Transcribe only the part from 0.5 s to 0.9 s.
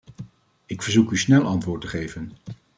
Ik